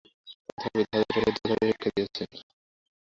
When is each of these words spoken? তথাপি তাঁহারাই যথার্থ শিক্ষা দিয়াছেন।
তথাপি 0.47 0.81
তাঁহারাই 0.91 1.31
যথার্থ 1.35 1.61
শিক্ষা 1.63 1.89
দিয়াছেন। 1.95 2.29